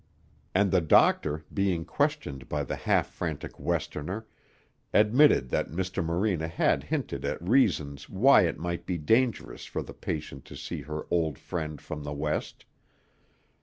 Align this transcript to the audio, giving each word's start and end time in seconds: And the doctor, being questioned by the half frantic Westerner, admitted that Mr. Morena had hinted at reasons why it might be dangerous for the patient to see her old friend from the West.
And 0.55 0.71
the 0.71 0.81
doctor, 0.81 1.45
being 1.53 1.85
questioned 1.85 2.49
by 2.49 2.63
the 2.63 2.75
half 2.75 3.05
frantic 3.05 3.59
Westerner, 3.59 4.25
admitted 4.91 5.49
that 5.49 5.69
Mr. 5.69 6.03
Morena 6.03 6.47
had 6.47 6.85
hinted 6.85 7.23
at 7.23 7.39
reasons 7.39 8.09
why 8.09 8.47
it 8.47 8.57
might 8.57 8.87
be 8.87 8.97
dangerous 8.97 9.65
for 9.65 9.83
the 9.83 9.93
patient 9.93 10.43
to 10.45 10.55
see 10.55 10.81
her 10.81 11.05
old 11.11 11.37
friend 11.37 11.79
from 11.79 12.01
the 12.01 12.13
West. 12.13 12.65